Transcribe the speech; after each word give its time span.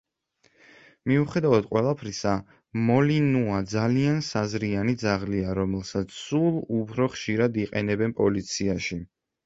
მიუხედავად 1.11 1.67
ყველაფრისა, 1.75 2.33
მოლინუა 2.87 3.61
ძალიან 3.75 4.19
საზრიანი 4.31 4.99
ძაღლია, 5.05 5.57
რომელსაც 5.63 6.19
სულ 6.25 6.53
უფრო 6.83 7.13
ხშირად 7.17 7.65
იყენებენ 7.67 8.21
პოლიციაში. 8.25 9.05